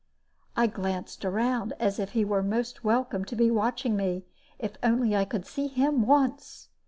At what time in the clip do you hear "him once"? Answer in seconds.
5.67-6.69